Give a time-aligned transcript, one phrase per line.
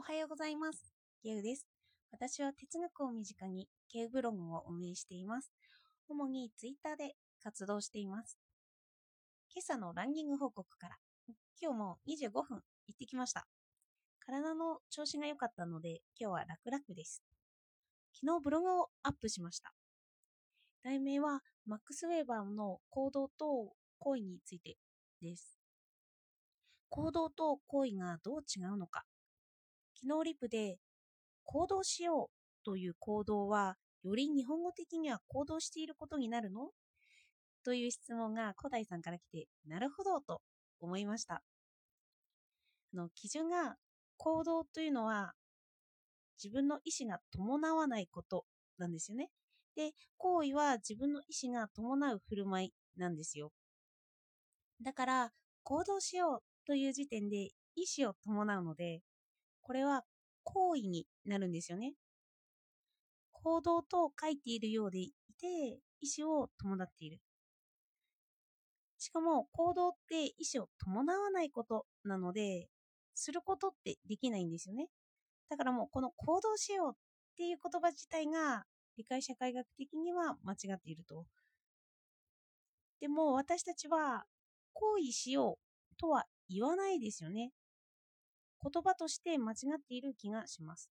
[0.00, 0.94] おはようございます。
[1.22, 1.66] ゲウです。
[2.10, 5.52] 私は哲学を身近にゲウブログを運営しています。
[6.08, 8.38] 主にツイッターで活動しています。
[9.54, 10.96] 今朝のランニング報告から、
[11.60, 13.46] 今日も25分行ってきました。
[14.20, 17.22] 体の調子が良かったので、今日は楽々です。
[18.18, 19.74] 昨日ブログをアップしました。
[20.82, 24.78] 題名は、マックス・ウェーバーの行動と行為について
[25.20, 25.58] です。
[26.88, 29.04] 行動と行為がどう違うのか。
[30.02, 30.78] 昨日リプで
[31.44, 36.70] 行動しようという行動はより日本語的には行動していることになるの？
[37.64, 40.40] という質問が古代さんから来てなるほどと
[40.80, 41.42] 思いました。
[42.94, 43.76] あの基準が
[44.16, 45.32] 行動というのは
[46.42, 48.44] 自分の意思が伴わないこと
[48.78, 49.28] なんですよね。
[49.76, 53.52] で行為は自分の意思が伴う振る舞いなんですよ。
[54.82, 55.30] だから
[55.62, 59.02] 行動しようという時点で意思を伴うので
[59.70, 60.02] これは
[60.42, 61.94] 行為になるんですよね。
[63.30, 67.20] 行動と書いているようでいて、意思を伴っている。
[68.98, 72.66] しかも、行動って意思を伴わないことなので、
[73.14, 74.88] することってできないんですよね。
[75.48, 76.98] だからもう、この行動しようっ
[77.36, 78.64] ていう言葉自体が、
[78.96, 81.26] 理解社会学的には間違っていると。
[82.98, 84.24] でも、私たちは、
[84.72, 85.60] 行為しよ
[85.92, 87.52] うとは言わないですよね。
[88.62, 90.90] 言葉として間違っている気がします。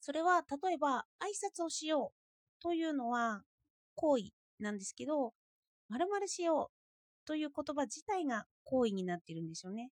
[0.00, 3.42] それは例えば挨拶をしようというのは
[3.94, 4.24] 行為
[4.58, 5.32] なんですけど、
[5.88, 9.90] 〇〇しようという言葉自体が行為になっているんですよね。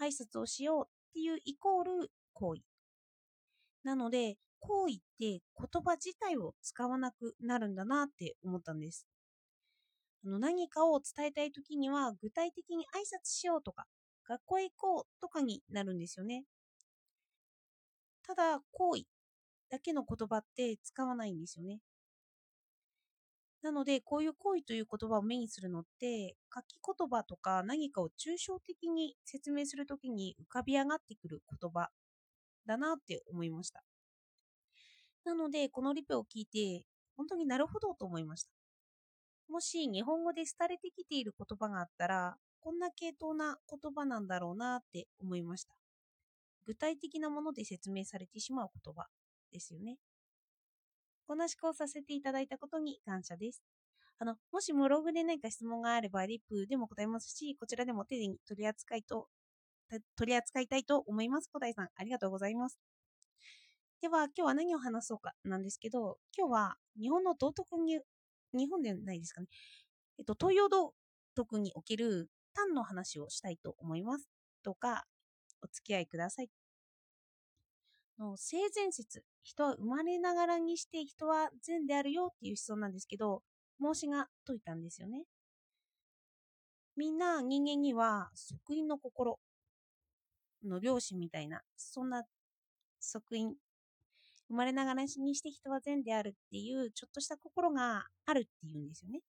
[0.00, 2.62] 挨拶をしようっていうイコール行為。
[3.84, 5.40] なので、行為って言
[5.82, 9.06] 葉自体を使わなくなるんだなって思ったんです。
[10.24, 13.86] あの何かを伝えたいときには具体的に挨拶しようとか
[14.30, 16.44] 学校へ行こうとかになるんですよね。
[18.24, 19.02] ただ、行為
[19.68, 21.80] だけの言葉って使わないんですよね。
[23.60, 31.88] なので、こういう行為という言葉を目にするのって、書き言葉とか何かを抽象的に説明するときに浮かび上がってくる言葉
[32.66, 33.82] だなって思いました。
[35.24, 36.86] なので、このリプを聞いて、
[37.16, 38.50] 本当になるほどと思いました。
[39.48, 45.74] もし日本語で廃れてきている言葉があったら、こんな系統な言葉なんだろうなって思いました。
[46.66, 49.06] 具体的なもので説明されてしまう言葉
[49.52, 49.96] ですよね。
[51.26, 53.62] こんな思考させていただいたことに感謝です。
[54.18, 59.28] あの、もしブログで何か質問があれば、リップでも答えますし、こちらでも手に取り扱いと、
[60.16, 61.48] 取り扱いたいと思います。
[61.50, 62.78] 古代さん、ありがとうございます。
[64.02, 68.00] では、今日は何を話そうかなんですけど、今日は日本の道徳に、
[68.52, 69.46] 日本ではないですかね。
[70.18, 70.94] えっと、東洋道
[71.34, 74.28] 徳における単の話をしたいと思います。
[74.62, 75.04] どうか
[75.62, 76.50] お付き合いください。
[78.18, 83.42] の性善説、人は生まれながらにして人は善であるよっていう思想なんですけど、
[83.78, 85.24] 孟子が説いたんですよね。
[86.96, 89.38] みんな人間には即因の心
[90.64, 92.24] の両親みたいな、そんな
[93.00, 93.54] 即因、
[94.48, 99.20] 生まれながらにして人は善であるっていうちょっとした心があるっていうんですよね。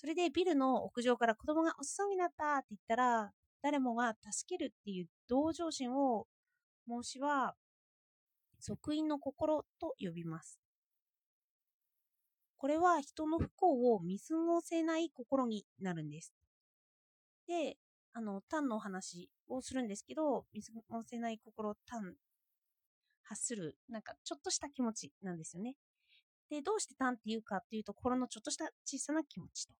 [0.00, 3.32] それでビルの屋上から子供が落ちそうになったって言ったら、
[3.62, 6.28] 誰もが助けるっていう同情心を
[6.86, 7.56] 孟子は
[8.60, 10.60] 即因の心と呼びます。
[12.58, 16.32] これは人の不幸を見過ごせない心になるんです。
[17.48, 17.76] で、
[18.12, 22.14] あの、単のお話をするんですけど、見過ごせない心、単、
[23.24, 25.74] 発する、なんかちょっとした気持ちなんですよね。
[26.50, 29.74] で、どうして単っていうかっていうと、心のちょっとした小さな気持ちと。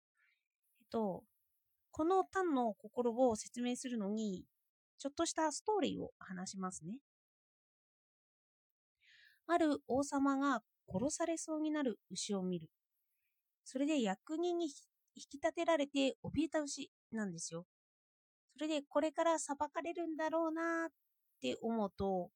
[0.90, 1.24] と、
[1.90, 4.44] この単の心を説明するのに、
[4.98, 6.98] ちょっとしたストーリーを話しますね。
[9.46, 12.68] ある王様が殺されそうになる牛を見る。
[13.64, 14.72] それで役人に引
[15.14, 17.66] き立てられて怯えた牛なんですよ。
[18.54, 20.90] それでこれから裁かれるんだろうなっ
[21.40, 22.30] て思うと、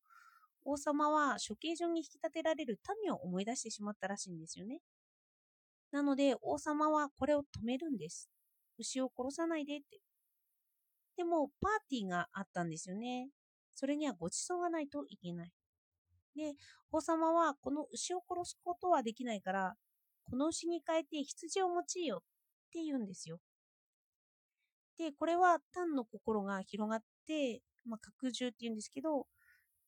[0.64, 4.80] 王様は処刑場に引き立てられる民を思い出してしまったらしいんですよね。
[5.90, 8.30] なので王様はこれを止めるんです。
[8.82, 10.00] 牛を殺さないでって。
[11.16, 13.28] でも、パーティーがあったんですよね。
[13.74, 15.52] それにはご馳走がないといけない。
[16.34, 16.54] で、
[16.90, 19.74] 王様はこの牛を殺すことはできないから、
[20.24, 22.20] この牛に変えて羊を用いよっ
[22.72, 23.38] て言うんですよ。
[24.98, 29.26] で、これは単の心が広がって、まあ、拡充って言うんですけど、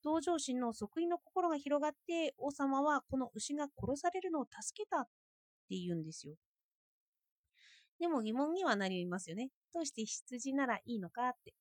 [0.03, 5.05] 同情心の即位の心が広がって、王様はこの牛が殺されるのを助けたっ
[5.69, 6.35] て言うんですよ。
[8.01, 9.51] でも疑問にはなりますよね。
[9.73, 11.55] どうして羊ならいいのかって。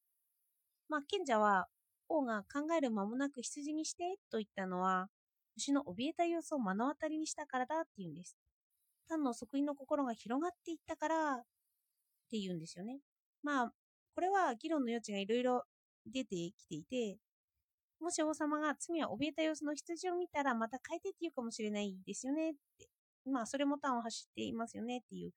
[0.89, 1.67] まあ、賢者は
[2.09, 5.07] 王が考える間もなく羊にしてと言ったのは、
[5.55, 8.35] 牛の怯えた様子を目の当たりにしたからだって言うんです。
[9.07, 11.41] 単の即位の心が広がっていったからっ
[12.29, 12.99] て言うんですよね。
[13.43, 13.71] まあ、
[14.15, 15.63] これは議論の余地がいろいろ
[16.05, 17.17] 出てきていて、
[17.99, 22.89] もし王様が罪は怯えた様子の羊を見たらまた変えてって言うかもしれないですよねって。
[23.25, 25.31] まあ、それも単を走っていますよねっていう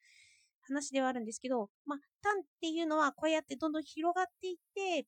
[0.67, 5.07] 話ではあるんですけど、まあ、単っていうのはこうやってどんどん広がっていって、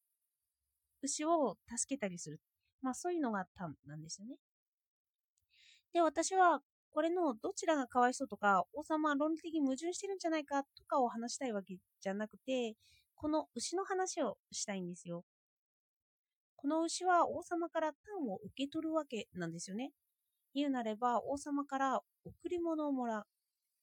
[1.02, 2.40] 牛を助けたりする。
[2.81, 4.37] まあ、そういうのが単なんですよね。
[5.93, 6.60] で、私は
[6.90, 12.75] これのどちらがかわいそうとか、王様は論理的に矛盾してるんじゃないかとかを話したいわけじゃなくて、
[13.14, 15.25] この牛の話をしたいんですよ。
[16.56, 19.93] この牛は王様から単を受け取るわけなんですよね。
[20.55, 23.25] 言うなれば王様から贈り物をもらう。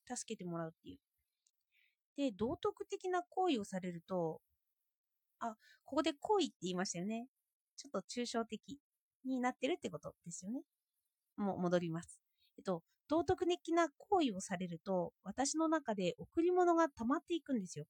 [0.08, 1.00] 助けてもらうっていう。
[2.18, 4.42] で、道徳的な行為をされると、
[5.40, 7.28] あ、ここで行為って言いましたよね。
[7.78, 8.62] ちょっと抽象的
[9.26, 10.62] になってるってことですよね。
[11.38, 12.20] もう戻ります。
[12.58, 17.86] えっと、道徳的な行為をされると、私の中で贈り物が溜まっていくんですよ。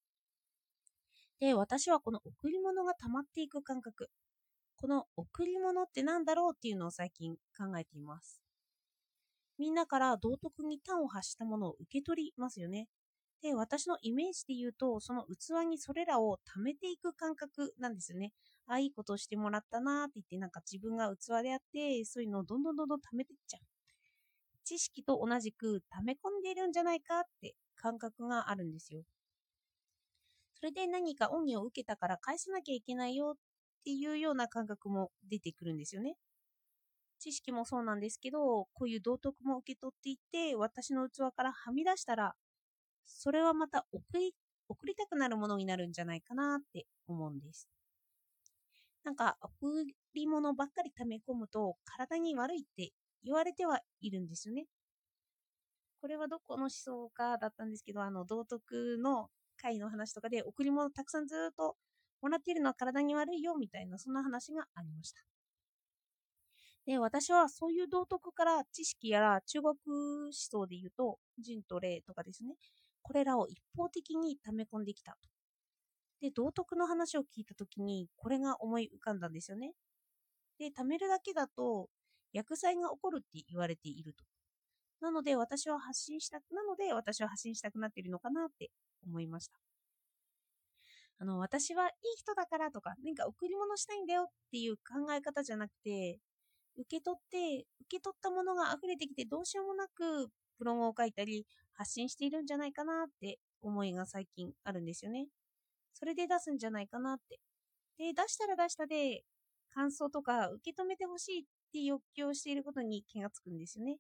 [1.40, 4.10] で、私はこの贈り物が溜まっていく感覚、
[4.78, 8.42] この贈り物って何だろうっていうのを最近考えています。
[9.58, 12.88] みんなから道徳に端を発したものを受け取りますよね。
[13.46, 18.32] で、私のイメージで言うと、その器にそれらを貯めていく感覚なんですよね。
[18.66, 23.62] ああ、いいことをしてもらったなーって言って、なんか自分が器であって、そういうのをどんどんどんどん貯めていっちゃう。
[24.64, 29.04] 知識と同じく溜め込んでいるんじゃないかって感覚があるんですよ。
[30.56, 33.38] それで何か恩義を受けたから返さなきゃいけないよっ
[33.84, 36.16] ていうような感覚も出てくるんですよね。
[37.20, 42.34] 知識もそうなんですけど、こういう道徳も受け取っていって、私の器からはみ出したら、
[43.06, 44.34] それはまた送り
[44.68, 47.70] 送りたくなるものになるんじゃないかなって思うんです。
[49.04, 49.86] なんか、贈
[50.16, 52.92] り物ばっかり溜め込むと体に悪いって
[53.24, 54.66] 言われてはいるんですよね。
[56.02, 61.76] これはどこの思想かだったんですけど、あの、道徳の会の話とかで、贈り物たくさんずっと
[62.22, 65.22] もらっているのは体に悪いよみたいなそんな話がありました。
[66.86, 72.56] で、私はそういう道徳から知識やら中国思想で言うと、人と霊とかですね、
[73.06, 75.18] これらを一方的に溜め込んできたと。
[76.22, 79.74] で、道徳の話を聞いたときに、これが思い浮かんだんですよね。
[80.58, 81.88] で、貯めるだけだと、
[82.34, 84.24] 薬剤が起こるって言われていると。
[85.02, 88.72] なので、私は発信した、なので、私は発信したくなっているのかなって
[89.06, 89.60] 思いました。
[91.20, 96.18] あの、私はいい人だからとか、何か贈り物したいんだよっていう考え方じゃなくて、
[96.76, 105.28] 受け取って、受け取ったものが溢れてきてどうしようもなく、ブログを書いたり、発信しているんじゃないかなって思いが最近あるんですよね。
[105.94, 107.40] それで出すんじゃないかなって。
[107.98, 109.24] で、出したら出したで、
[109.74, 113.98] 感想とか受け止めてほしいって欲求をしていることに気がつくんですよね。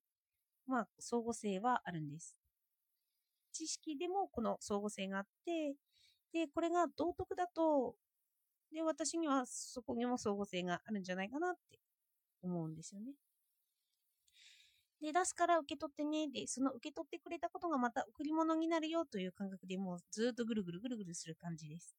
[0.68, 2.38] まあ、相互性はあるんです。
[3.51, 5.75] 知識でもこの相互性があって、
[6.33, 7.95] で、これが道徳だと、
[8.71, 11.80] で、私にはそこにも相互性があるんじゃないかなって
[12.44, 13.13] 思うんですよね。
[15.01, 16.27] で、出すから受け取ってね。
[16.30, 21.95] で、その受け取ってくれたことがまた贈り物になるよという感覚でもうずっとぐるぐるぐるぐるする感じです。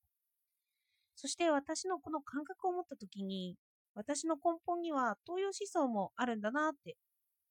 [1.14, 3.56] そして私のこの感覚を持った時に、
[3.94, 6.96] 私の根本には東洋思想もあるんだなって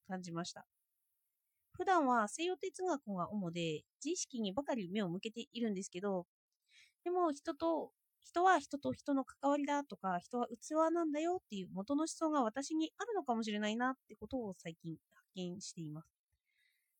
[0.08, 0.66] 感じました。
[1.74, 6.26] 普段は西洋哲学が主で、自意識にばかり目を向けているんですけど、
[7.04, 14.96] でも人と、人は人と人の関わりだとか、人は器なんだよっていう元の思想が私にあるのかもしれないなってことを最近
[15.36, 16.08] 見しています。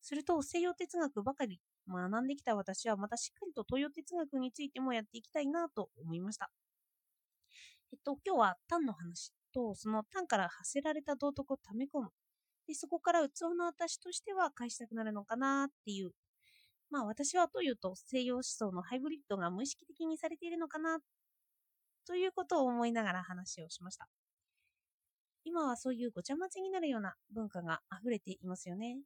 [0.02, 6.50] すると、西洋哲学ばかり学んできた私はまたしっかりと東洋哲学についてもやっていきたいなと思いました。
[7.92, 12.10] えっと、今日は単の話と、その単から発せられた道徳を溜め込む。
[12.66, 16.12] で、そこから器の私としては返したくなるのかなっていう
[16.90, 20.98] まあ私はというと西洋思想のハイブリッドが無意識的にされているのかな
[22.06, 24.08] ということを思いながら話をしました。
[25.46, 28.98] 今はそういうごちゃ混ぜになるような文化が溢れていますよね。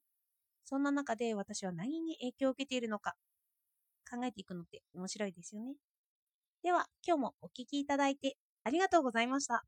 [0.64, 3.16] そんな中で私は何に影響を受けているのか
[4.10, 5.74] 考えていくのって面白いですよね。
[6.62, 9.64] では今日もお聴きいただいてありがとうございました。